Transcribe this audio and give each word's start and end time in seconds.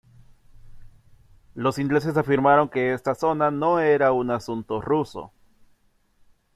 Los 1.53 1.77
ingleses 1.77 2.17
afirmaron 2.17 2.69
que 2.69 2.91
esta 2.95 3.13
zona 3.13 3.51
no 3.51 3.77
era 3.79 4.13
un 4.13 4.31
asunto 4.31 4.81
ruso. 4.81 5.31